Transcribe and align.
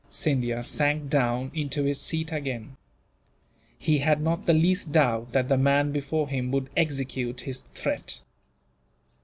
Scindia 0.09 0.63
sank 0.63 1.11
down 1.11 1.51
into 1.53 1.83
his 1.83 2.01
seat 2.01 2.31
again. 2.31 2.75
He 3.77 3.99
had 3.99 4.19
not 4.19 4.47
the 4.47 4.53
least 4.55 4.91
doubt 4.91 5.31
that 5.33 5.47
the 5.47 5.59
man 5.59 5.91
before 5.91 6.27
him 6.27 6.49
would 6.53 6.71
execute 6.75 7.41
his 7.41 7.61
threat. 7.61 8.21